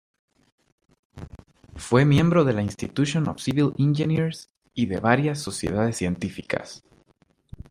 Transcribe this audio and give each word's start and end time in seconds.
Fue 1.75 2.05
miembro 2.05 2.43
de 2.43 2.53
la 2.53 2.63
Institution 2.63 3.29
of 3.29 3.39
Civil 3.39 3.73
Engineers 3.77 4.49
y 4.73 4.87
de 4.87 4.99
varias 4.99 5.37
sociedades 5.39 5.97
científicas. 5.97 6.81